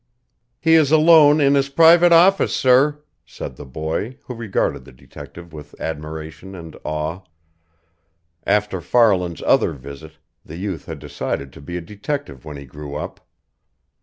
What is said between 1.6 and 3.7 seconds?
private office, sir," said the